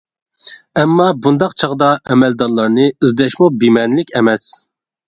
[0.83, 4.53] ئەمما بۇنداق چاغدا ئەمەلدارلارنى ئىزدەشمۇ بىمەنىلىك ئەمەس.